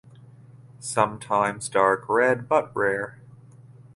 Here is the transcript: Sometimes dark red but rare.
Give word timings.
Sometimes 0.79 1.69
dark 1.69 2.09
red 2.09 2.49
but 2.49 2.75
rare. 2.75 3.19